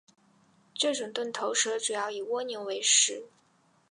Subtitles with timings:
[0.73, 3.25] 这种钝头蛇主要以蜗牛为食。